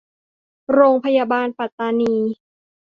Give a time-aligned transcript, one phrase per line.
[0.73, 2.15] โรงพยาบาลปัตตานี